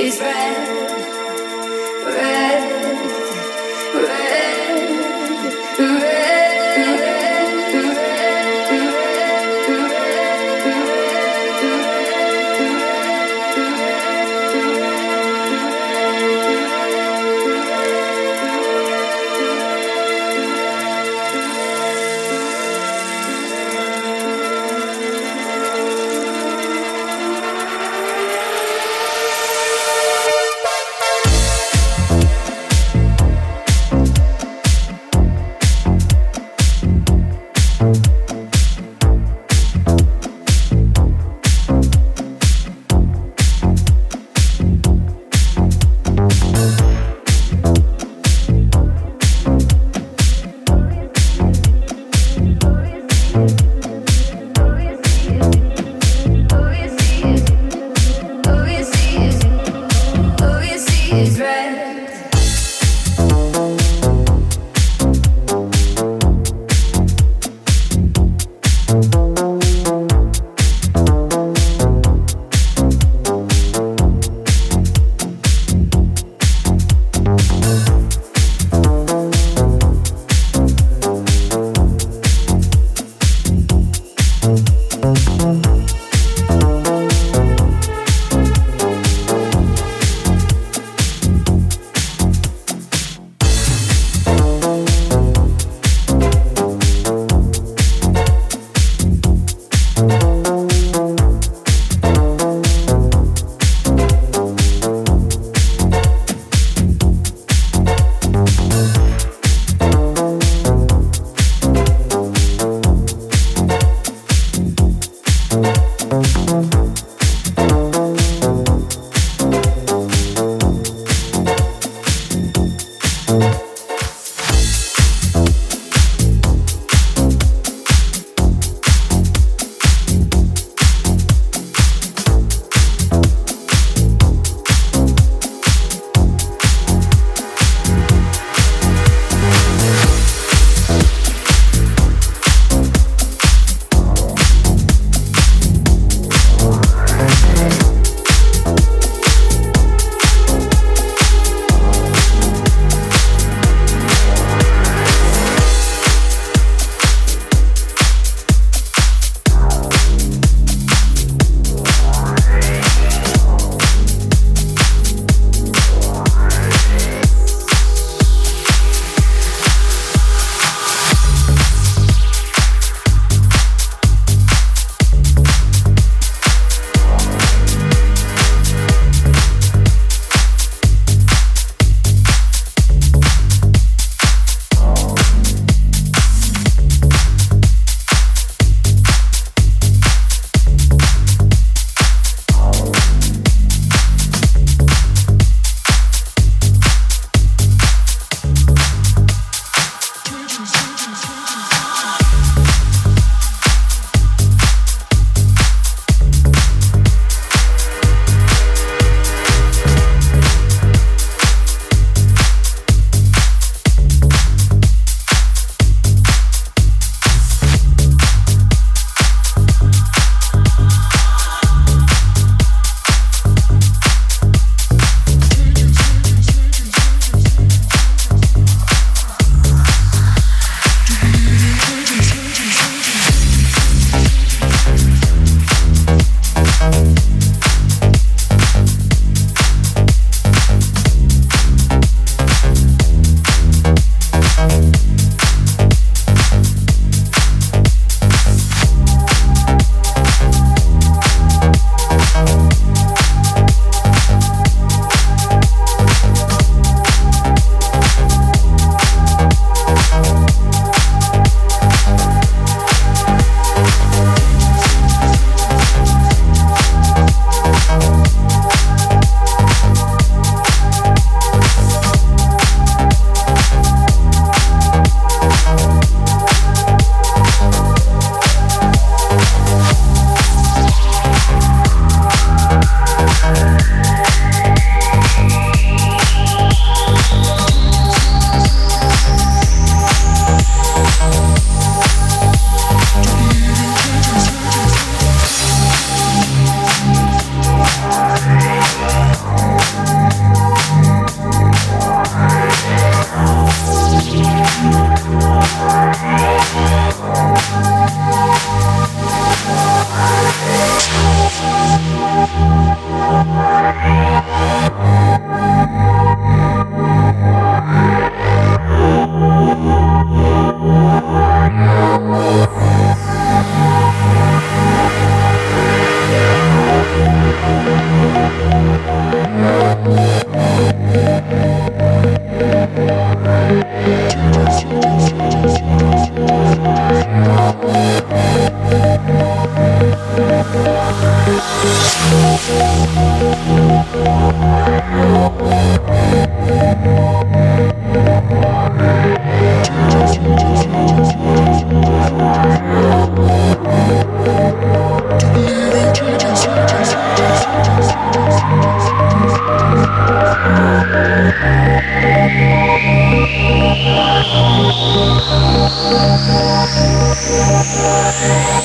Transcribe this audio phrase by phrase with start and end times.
[0.00, 0.59] she's red.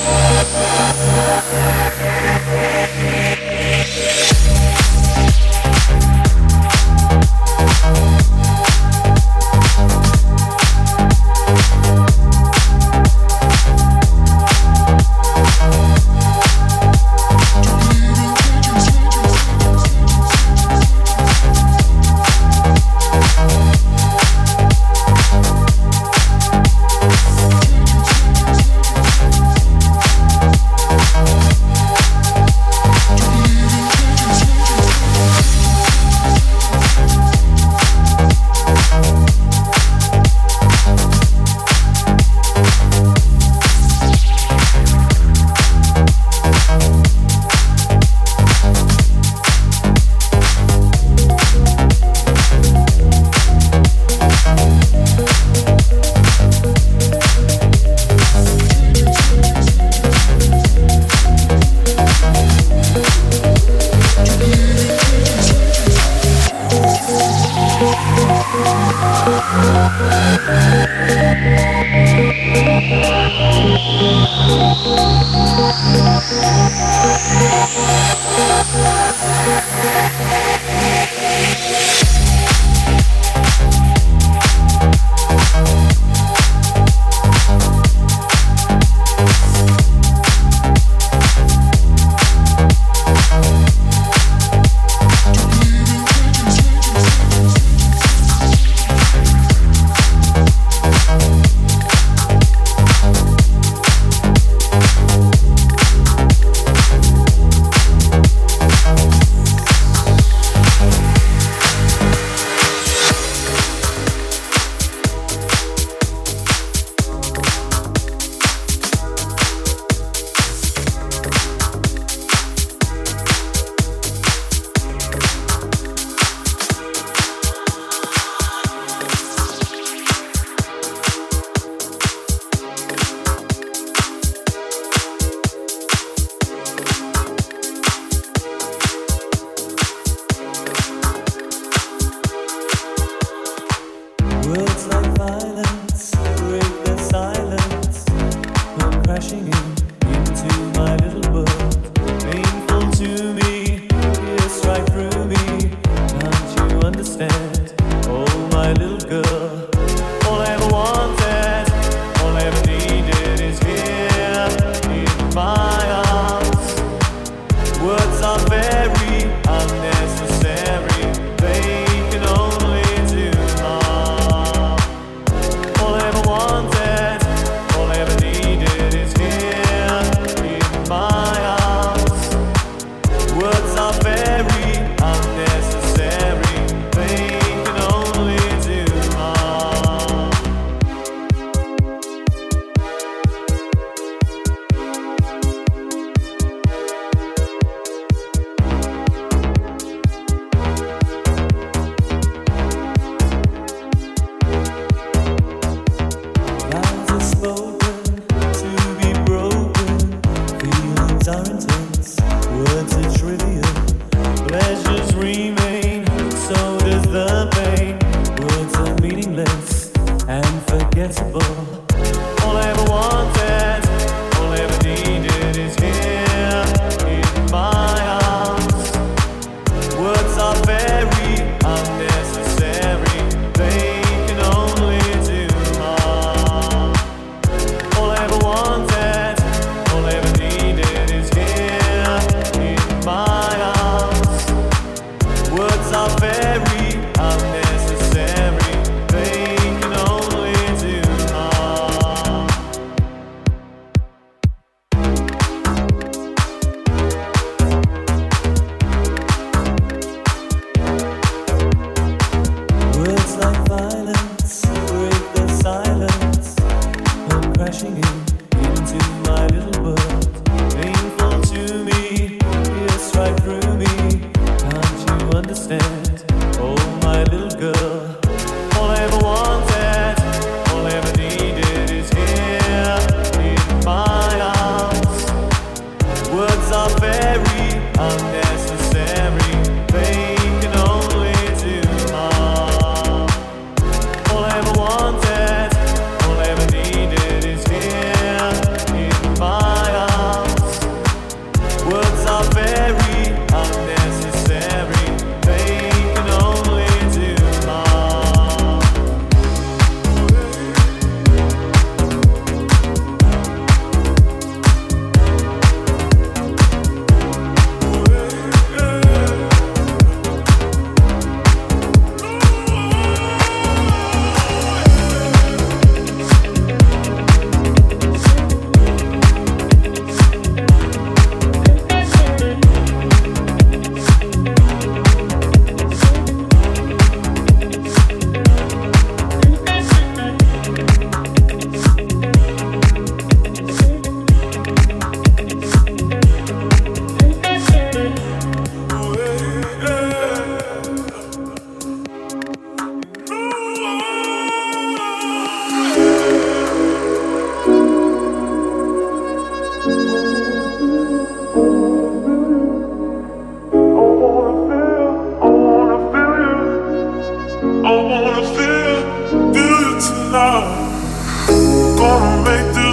[0.06, 2.15] Yeah.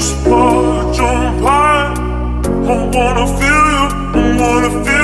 [0.03, 1.95] just want your light.
[2.45, 3.85] I wanna feel you,
[4.19, 5.02] I wanna feel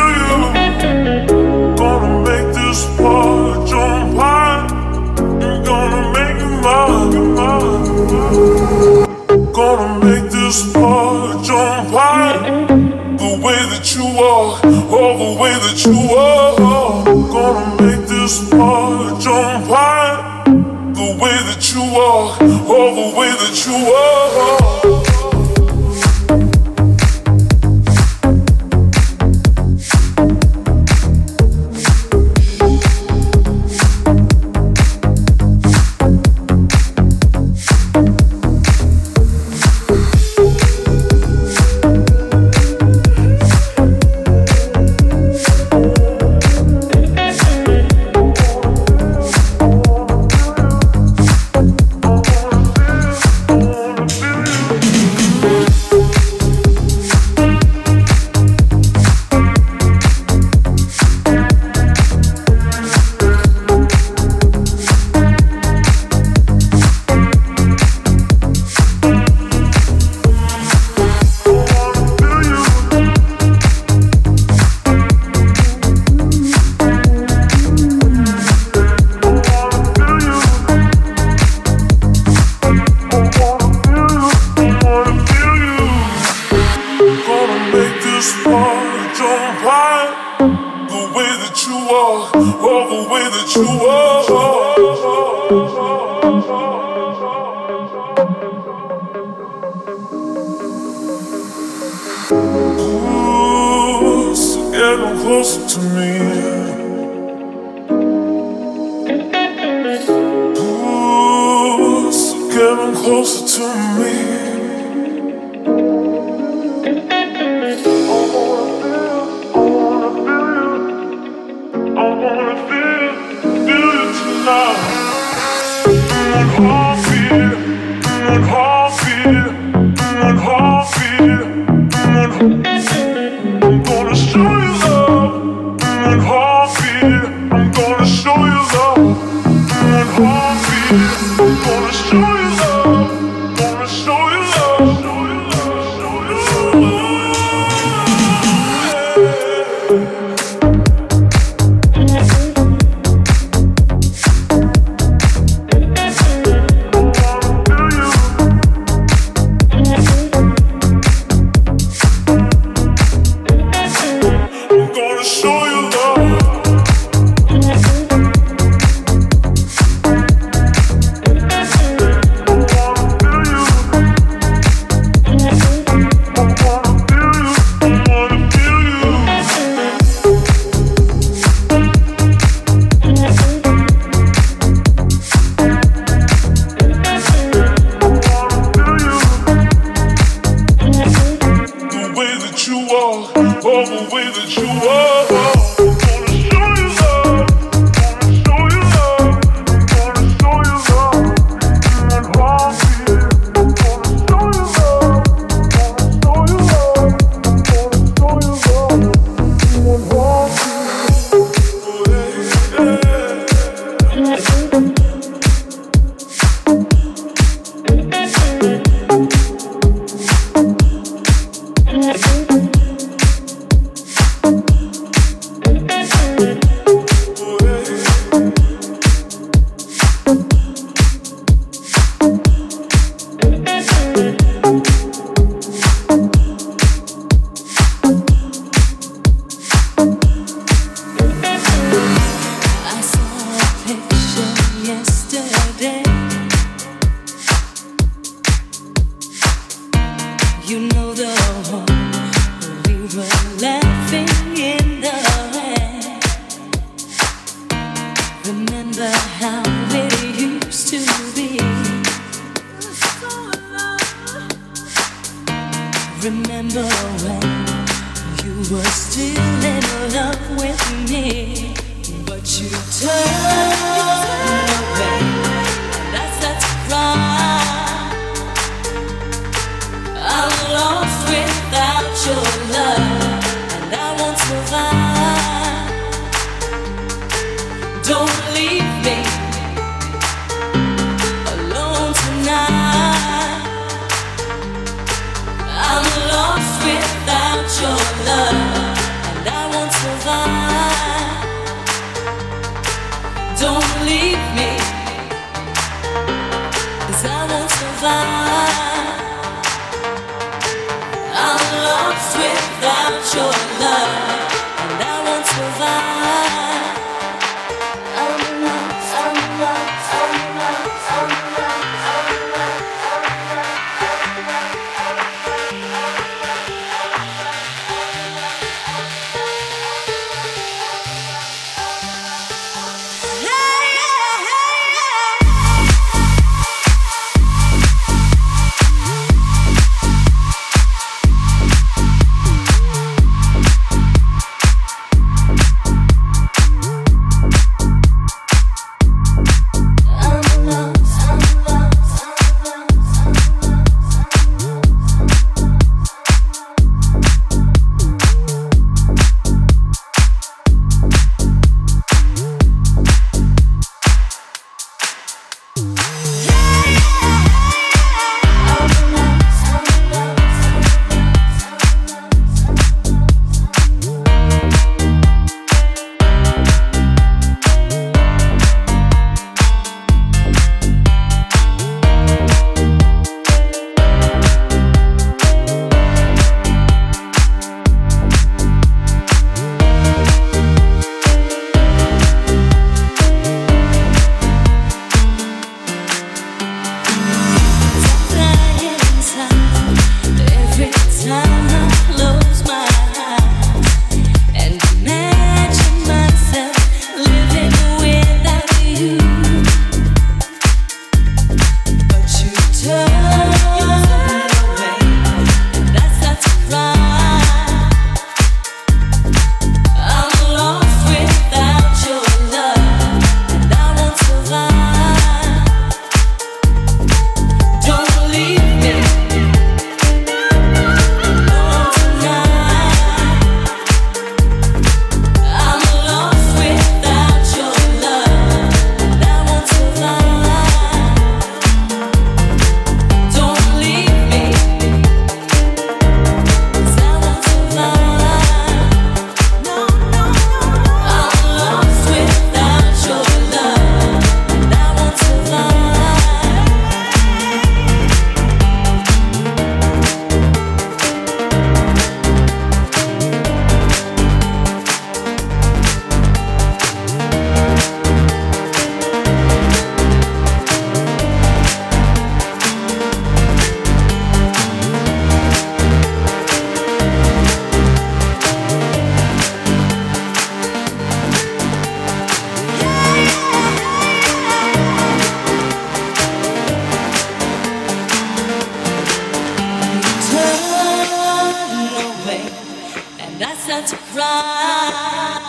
[493.69, 495.45] start to cry.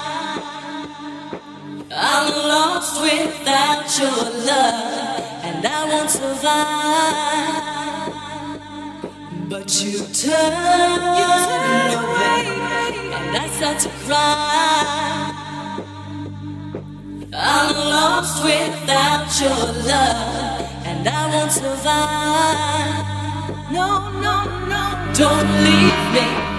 [1.90, 6.60] I'm lost without your love, and I won't survive.
[9.50, 12.44] But you turn, you turn away,
[13.16, 15.32] and I start to cry.
[17.32, 23.06] I'm lost without your love, and I won't survive.
[23.72, 23.88] No,
[24.20, 24.36] no,
[24.68, 26.59] no, don't leave me.